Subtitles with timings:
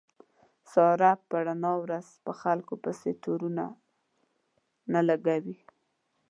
[0.71, 3.49] ساره په رڼا ورځ په خلکو پسې تورو
[4.93, 5.57] نه لګوي.